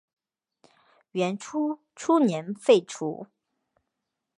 [1.11, 3.27] 元朝初年废除。